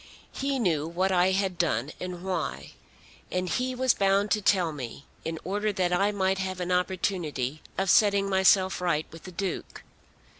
[0.31, 2.71] He knew what I had done and why,
[3.29, 7.61] and he was bound to tell me in order that I might have an opportunity
[7.77, 9.83] of setting myself right with the Duke.